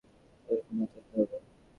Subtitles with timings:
[0.47, 1.37] তাকে ক্ষমা চাইতে হবে!